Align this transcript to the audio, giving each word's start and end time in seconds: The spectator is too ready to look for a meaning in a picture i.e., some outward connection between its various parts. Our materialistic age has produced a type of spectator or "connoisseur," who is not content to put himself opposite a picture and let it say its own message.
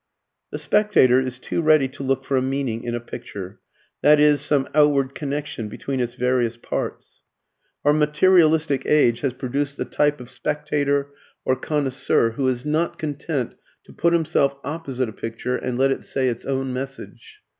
The 0.49 0.57
spectator 0.57 1.19
is 1.19 1.37
too 1.37 1.61
ready 1.61 1.87
to 1.89 2.01
look 2.01 2.25
for 2.25 2.35
a 2.35 2.41
meaning 2.41 2.83
in 2.83 2.95
a 2.95 2.99
picture 2.99 3.59
i.e., 4.03 4.35
some 4.37 4.67
outward 4.73 5.13
connection 5.13 5.67
between 5.69 5.99
its 5.99 6.15
various 6.15 6.57
parts. 6.57 7.21
Our 7.85 7.93
materialistic 7.93 8.83
age 8.87 9.19
has 9.21 9.33
produced 9.33 9.77
a 9.77 9.85
type 9.85 10.19
of 10.19 10.31
spectator 10.31 11.09
or 11.45 11.55
"connoisseur," 11.55 12.31
who 12.31 12.47
is 12.47 12.65
not 12.65 12.97
content 12.97 13.53
to 13.83 13.93
put 13.93 14.13
himself 14.13 14.55
opposite 14.63 15.07
a 15.07 15.13
picture 15.13 15.55
and 15.55 15.77
let 15.77 15.91
it 15.91 16.03
say 16.03 16.29
its 16.29 16.47
own 16.47 16.73
message. 16.73 17.41